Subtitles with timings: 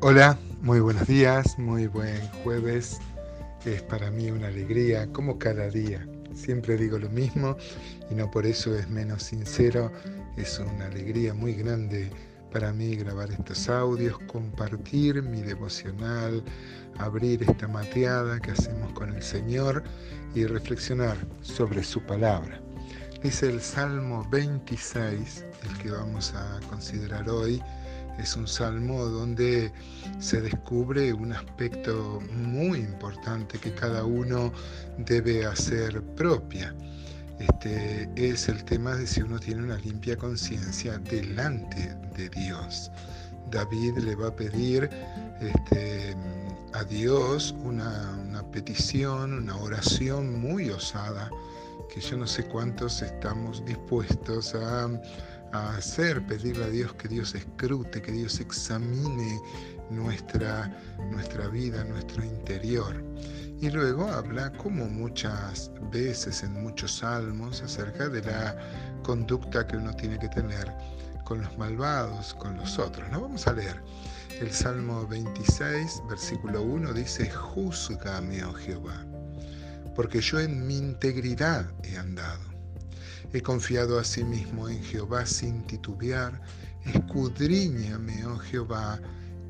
[0.00, 3.00] Hola, muy buenos días, muy buen jueves.
[3.64, 6.06] Es para mí una alegría, como cada día.
[6.34, 7.56] Siempre digo lo mismo
[8.08, 9.90] y no por eso es menos sincero.
[10.36, 12.12] Es una alegría muy grande
[12.52, 16.44] para mí grabar estos audios, compartir mi devocional,
[16.98, 19.82] abrir esta mateada que hacemos con el Señor
[20.32, 22.62] y reflexionar sobre su palabra.
[23.20, 27.60] Dice el Salmo 26, el que vamos a considerar hoy,
[28.18, 29.72] es un salmo donde
[30.18, 34.52] se descubre un aspecto muy importante que cada uno
[34.98, 36.74] debe hacer propia.
[37.38, 42.90] Este es el tema de si uno tiene una limpia conciencia delante de Dios.
[43.50, 44.90] David le va a pedir
[45.40, 46.16] este,
[46.74, 51.30] a Dios una, una petición, una oración muy osada,
[51.94, 54.88] que yo no sé cuántos estamos dispuestos a
[55.52, 59.40] a hacer, pedirle a Dios que Dios escrute, que Dios examine
[59.90, 60.70] nuestra,
[61.10, 63.02] nuestra vida, nuestro interior.
[63.60, 68.56] Y luego habla, como muchas veces en muchos salmos, acerca de la
[69.02, 70.72] conducta que uno tiene que tener
[71.24, 73.10] con los malvados, con los otros.
[73.10, 73.22] ¿no?
[73.22, 73.82] Vamos a leer.
[74.40, 79.04] El Salmo 26, versículo 1 dice, Júzgame, oh Jehová,
[79.96, 82.57] porque yo en mi integridad he andado
[83.32, 86.40] He confiado a sí mismo en Jehová sin titubear.
[86.86, 88.98] Escudriñame, oh Jehová,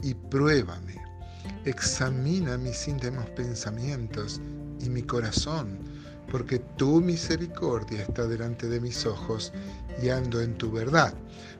[0.00, 0.94] y pruébame.
[1.64, 4.40] Examina mis íntimos pensamientos
[4.80, 5.78] y mi corazón,
[6.30, 9.52] porque tu misericordia está delante de mis ojos
[10.00, 11.12] y ando en tu verdad.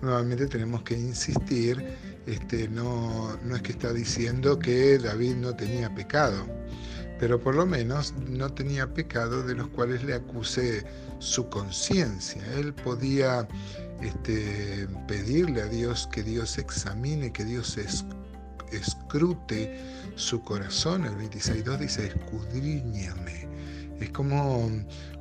[0.00, 1.84] Nuevamente tenemos que insistir,
[2.26, 6.46] este, no, no es que está diciendo que David no tenía pecado
[7.18, 10.84] pero por lo menos no tenía pecado de los cuales le acuse
[11.18, 12.42] su conciencia.
[12.56, 13.48] Él podía
[14.00, 17.76] este, pedirle a Dios que Dios examine, que Dios
[18.70, 19.80] escrute
[20.16, 21.04] su corazón.
[21.04, 23.48] El 26.2 dice, escudriñame.
[24.00, 24.64] Es como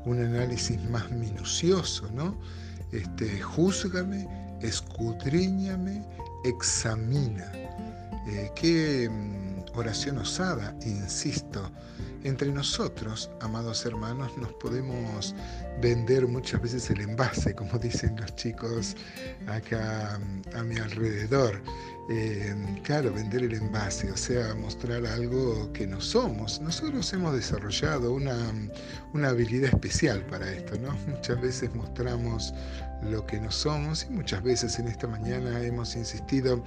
[0.05, 2.37] un análisis más minucioso, ¿no?
[2.91, 4.27] Este, júzgame,
[4.61, 6.05] escudriñame,
[6.45, 7.51] examina.
[8.27, 11.71] Eh, qué mm, oración osada, insisto.
[12.27, 15.33] Entre nosotros, amados hermanos, nos podemos
[15.81, 18.97] vender muchas veces el envase, como dicen los chicos
[19.47, 20.19] acá
[20.53, 21.61] a mi alrededor.
[22.09, 26.59] Eh, claro, vender el envase, o sea, mostrar algo que no somos.
[26.59, 28.37] Nosotros hemos desarrollado una,
[29.13, 30.91] una habilidad especial para esto, ¿no?
[31.07, 32.53] Muchas veces mostramos
[33.03, 36.61] lo que no somos y muchas veces en esta mañana hemos insistido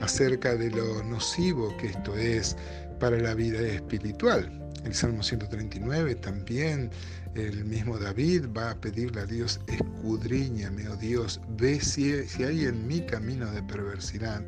[0.00, 2.56] acerca de lo nocivo que esto es
[2.98, 4.62] para la vida espiritual.
[4.84, 6.90] El Salmo 139 también,
[7.34, 12.64] el mismo David va a pedirle a Dios, escudriñame, oh Dios, ve si, si hay
[12.64, 14.42] en mi camino de perversidad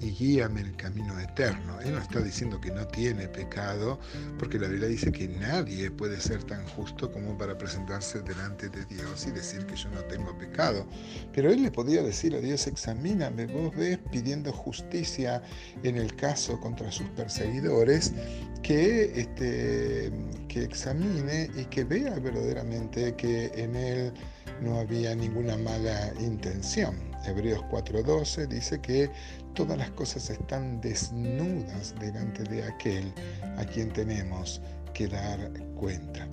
[0.00, 1.80] y guíame el camino eterno.
[1.80, 3.98] Él no está diciendo que no tiene pecado,
[4.38, 8.84] porque la Biblia dice que nadie puede ser tan justo como para presentarse delante de
[8.86, 10.86] Dios y decir que yo no tengo pecado.
[11.32, 15.42] Pero él le podía decir a Dios, examíname, vos ves pidiendo justicia
[15.82, 18.12] en el caso contra sus perseguidores,
[18.64, 20.10] que, este,
[20.48, 24.12] que examine y que vea verdaderamente que en él
[24.62, 26.94] no había ninguna mala intención.
[27.26, 29.10] Hebreos 4:12 dice que
[29.54, 33.12] todas las cosas están desnudas delante de aquel
[33.58, 34.62] a quien tenemos
[34.94, 35.38] que dar
[35.76, 36.26] cuenta.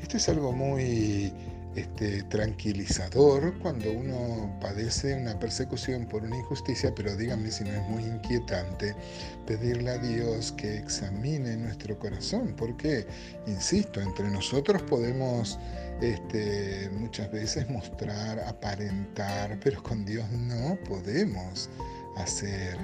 [0.00, 1.32] Esto es algo muy
[1.76, 7.82] este, tranquilizador cuando uno padece una persecución por una injusticia, pero díganme si no es
[7.88, 8.94] muy inquietante
[9.46, 13.06] pedirle a Dios que examine nuestro corazón, porque,
[13.46, 15.58] insisto, entre nosotros podemos
[16.00, 21.68] este, muchas veces mostrar, aparentar, pero con Dios no podemos
[22.16, 22.78] hacer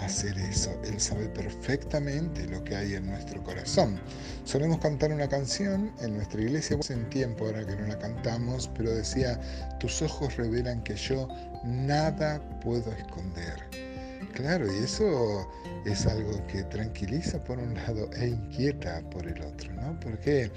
[0.00, 0.70] hacer eso.
[0.84, 4.00] Él sabe perfectamente lo que hay en nuestro corazón.
[4.44, 8.94] Solemos cantar una canción en nuestra iglesia, en tiempo ahora que no la cantamos, pero
[8.94, 9.40] decía,
[9.78, 11.28] tus ojos revelan que yo
[11.64, 13.93] nada puedo esconder.
[14.34, 15.48] Claro, y eso
[15.84, 19.98] es algo que tranquiliza por un lado e inquieta por el otro, ¿no?
[20.00, 20.50] Porque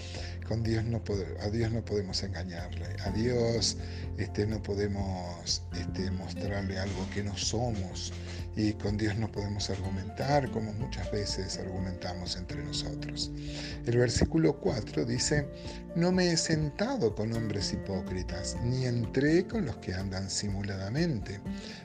[0.47, 0.99] con Dios no
[1.41, 3.77] a Dios no podemos engañarle, a Dios
[4.17, 8.11] este, no podemos este, mostrarle algo que no somos
[8.57, 13.29] y con Dios no podemos argumentar como muchas veces argumentamos entre nosotros.
[13.85, 15.47] El versículo 4 dice,
[15.95, 21.39] no me he sentado con hombres hipócritas, ni entré con los que andan simuladamente.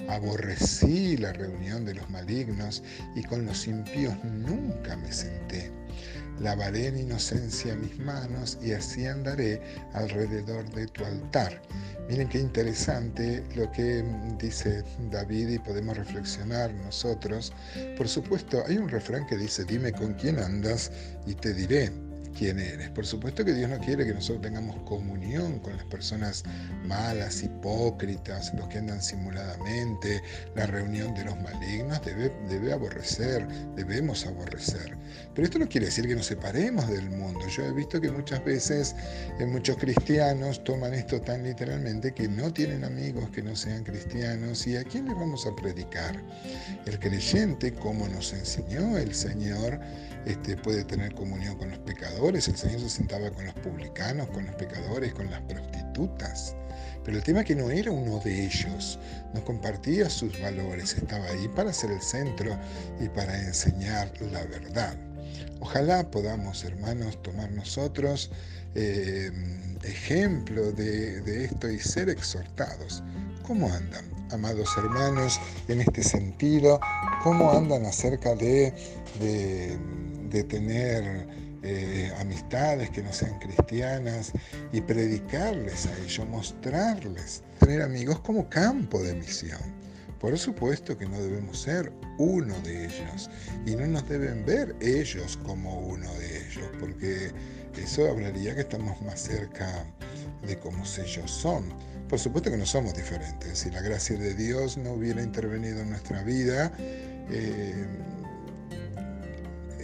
[0.09, 2.83] Aborrecí la reunión de los malignos
[3.15, 5.71] y con los impíos nunca me senté.
[6.41, 9.61] lavaré en inocencia mis manos y así andaré
[9.93, 11.61] alrededor de tu altar.
[12.13, 14.05] Miren qué interesante lo que
[14.39, 17.55] dice David y podemos reflexionar nosotros.
[17.97, 20.93] Por supuesto, hay un refrán que dice, dime con quién andas
[21.27, 21.91] y te diré
[22.33, 22.91] quién eres.
[22.91, 26.45] Por supuesto que Dios no quiere que nosotros tengamos comunión con las personas
[26.85, 30.23] malas, hipócritas, los que andan simuladamente.
[30.55, 33.47] La reunión de los malignos debe, aborrecer,
[33.77, 34.97] debemos aborrecer.
[35.35, 37.47] Pero esto no quiere decir que nos separemos del mundo.
[37.49, 38.95] Yo he visto que muchas veces
[39.39, 44.67] en muchos cristianos toman esto tan literalmente que no tienen amigos que no sean cristianos.
[44.67, 46.21] ¿Y a quién les vamos a predicar?
[46.87, 49.81] El creyente, como nos enseñó el Señor,
[50.27, 52.22] este, puede tener comunión con los pecadores.
[52.29, 56.55] El Señor se sentaba con los publicanos, con los pecadores, con las prostitutas.
[57.05, 58.97] Pero el tema es que no era uno de ellos,
[59.35, 62.57] no compartía sus valores, estaba ahí para ser el centro
[63.01, 64.97] y para enseñar la verdad.
[65.59, 68.31] Ojalá podamos, hermanos, tomar nosotros
[68.77, 69.31] eh,
[69.83, 73.03] ejemplo de, esto y ser exhortados.
[73.43, 76.79] ¿Cómo andan, amados hermanos, en este sentido?
[77.25, 78.73] ¿Cómo andan acerca de
[80.33, 81.27] de tener
[81.63, 84.33] eh, amistades que no sean cristianas
[84.73, 89.61] y predicarles a ellos, mostrarles, tener amigos como campo de misión.
[90.19, 93.29] Por supuesto que no debemos ser uno de ellos
[93.67, 97.33] y no nos deben ver ellos como uno de ellos, porque
[97.77, 99.85] eso hablaría que estamos más cerca
[100.47, 101.65] de cómo ellos son.
[102.09, 103.61] Por supuesto que no somos diferentes.
[103.61, 107.87] Si la gracia de Dios no hubiera intervenido en nuestra vida, eh,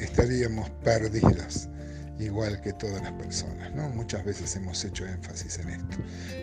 [0.00, 1.68] estaríamos perdidos,
[2.18, 3.74] igual que todas las personas.
[3.74, 3.88] ¿no?
[3.90, 5.96] Muchas veces hemos hecho énfasis en esto.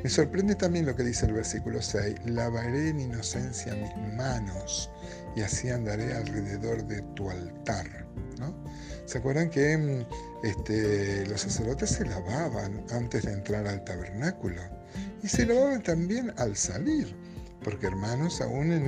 [0.03, 4.89] Me sorprende también lo que dice el versículo 6, lavaré en inocencia mis manos
[5.35, 8.05] y así andaré alrededor de tu altar.
[9.05, 14.61] ¿Se acuerdan que mm, este, los sacerdotes se lavaban antes de entrar al tabernáculo?
[15.23, 17.15] Y se lavaban también al salir
[17.65, 18.87] porque hermanos, aún en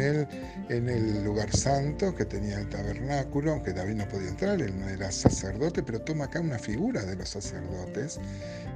[0.69, 5.11] el, lugar santo que tenía el tabernáculo, aunque David no podía entrar, él no era
[5.11, 8.19] sacerdote, pero toma acá una figura de los sacerdotes,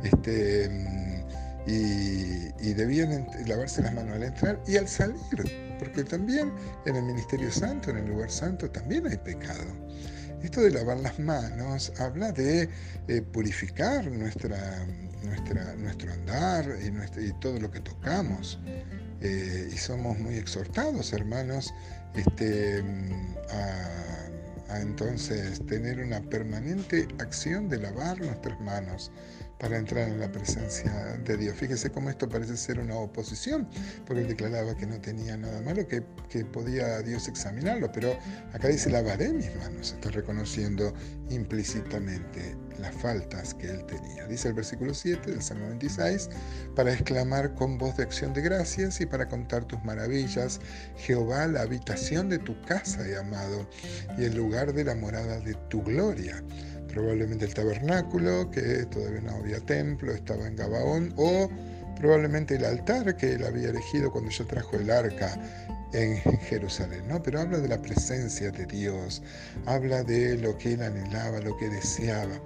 [0.03, 0.71] este,
[1.67, 6.51] y, debían lavarse las manos al entrar y al salir, porque también
[6.87, 9.71] en el ministerio santo, en el lugar santo, también hay pecado.
[10.43, 12.67] Esto de lavar las manos habla de
[13.07, 14.85] eh, purificar nuestra,
[15.77, 16.87] nuestro andar y,
[17.21, 18.59] y todo lo que tocamos.
[19.21, 21.71] Eh, y somos muy exhortados, hermanos,
[22.15, 22.83] este,
[24.69, 29.11] a entonces tener una permanente acción de lavar nuestras manos
[29.61, 30.91] para entrar en la presencia
[31.23, 31.55] de Dios.
[31.55, 33.69] Fíjese cómo esto parece ser una oposición,
[34.07, 38.17] porque él declaraba que no tenía nada malo, que, que podía Dios examinarlo, pero
[38.53, 40.91] acá dice lavaré mis manos, está reconociendo
[41.29, 44.25] implícitamente las faltas que él tenía.
[44.25, 46.29] Dice el versículo 7 del Salmo 26,
[46.75, 50.59] para exclamar con voz de acción de gracias y para contar tus maravillas,
[50.97, 53.69] Jehová, la habitación de tu casa he amado
[54.17, 56.43] y el lugar de la morada de tu gloria
[56.91, 61.49] probablemente el tabernáculo, que todavía no había templo, estaba en Gabaón, o
[61.97, 65.37] probablemente el altar que él había elegido cuando yo trajo el arca
[65.93, 66.17] en
[66.49, 67.21] Jerusalén, ¿no?
[67.21, 69.21] Pero habla de la presencia de Dios,
[69.65, 72.39] habla de lo que él anhelaba, lo que deseaba.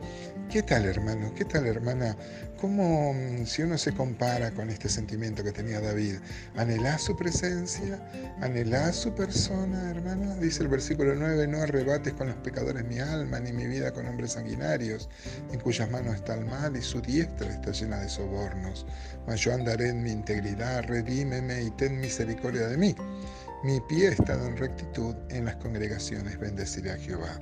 [0.49, 1.33] ¿Qué tal, hermano?
[1.35, 2.15] ¿Qué tal, hermana?
[2.61, 6.15] ¿Cómo, mm, si uno se compara con este sentimiento que tenía David,
[6.55, 7.99] anhelás su presencia?
[8.41, 10.35] ¿Anhelás su persona, hermana?
[10.35, 14.07] Dice el versículo 9, no arrebates con los pecadores mi alma, ni mi vida con
[14.07, 15.09] hombres sanguinarios,
[15.51, 18.85] en cuyas manos está el mal y su diestra está llena de sobornos.
[19.27, 22.95] Mas yo andaré en mi integridad, redímeme y ten misericordia de mí.
[23.63, 27.39] Mi pie ha estado en rectitud, en las congregaciones bendeciré a Jehová.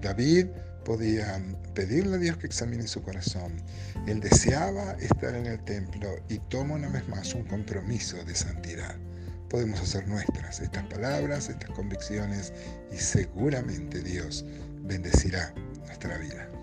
[0.00, 0.46] David
[0.86, 1.42] podía
[1.74, 3.60] pedirle a Dios que examine su corazón.
[4.06, 8.94] Él deseaba estar en el templo y toma una vez más un compromiso de santidad.
[9.50, 12.52] Podemos hacer nuestras estas palabras, estas convicciones
[12.92, 14.44] y seguramente Dios
[14.82, 15.52] bendecirá
[15.86, 16.55] nuestra vida.